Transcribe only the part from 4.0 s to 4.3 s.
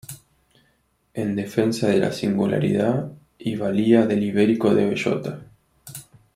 del